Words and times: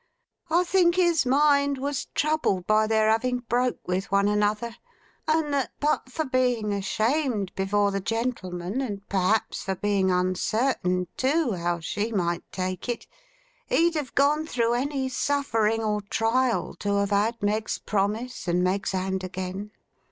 I 0.49 0.63
think 0.63 0.95
his 0.95 1.27
mind 1.27 1.77
was 1.77 2.07
troubled 2.15 2.65
by 2.65 2.87
their 2.87 3.07
having 3.07 3.41
broke 3.41 3.87
with 3.87 4.11
one 4.11 4.27
another; 4.27 4.77
and 5.27 5.53
that 5.53 5.73
but 5.79 6.11
for 6.11 6.25
being 6.25 6.73
ashamed 6.73 7.53
before 7.53 7.91
the 7.91 7.99
gentlemen, 7.99 8.81
and 8.81 9.07
perhaps 9.09 9.61
for 9.61 9.75
being 9.75 10.09
uncertain 10.09 11.07
too, 11.17 11.51
how 11.51 11.81
she 11.81 12.11
might 12.11 12.41
take 12.51 12.89
it, 12.89 13.05
he'd 13.67 13.93
have 13.93 14.15
gone 14.15 14.47
through 14.47 14.73
any 14.73 15.07
suffering 15.07 15.83
or 15.83 16.01
trial 16.01 16.73
to 16.79 16.95
have 16.95 17.11
had 17.11 17.39
Meg's 17.43 17.77
promise 17.77 18.47
and 18.47 18.63
Meg's 18.63 18.93
hand 18.93 19.23
again. 19.23 19.69